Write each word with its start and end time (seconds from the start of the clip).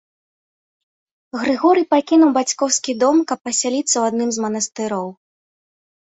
Грыгорый 1.41 1.83
пакінуў 1.91 2.29
бацькоўскі 2.37 2.91
дом, 3.03 3.17
каб 3.31 3.39
пасяліцца 3.49 3.89
ў 3.97 4.03
адным 4.13 4.29
з 4.39 4.47
манастыроў. 4.47 5.07